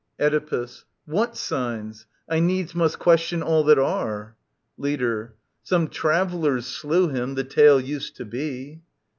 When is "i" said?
2.27-2.39